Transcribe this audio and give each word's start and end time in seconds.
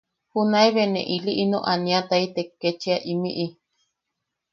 Junae 0.31 0.69
be 0.75 0.83
ne 0.93 1.01
ili 1.15 1.33
ino 1.43 1.59
aniataitek 1.71 2.47
kechia 2.61 2.97
imiʼi. 3.13 3.47